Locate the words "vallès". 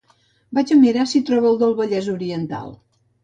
1.81-2.09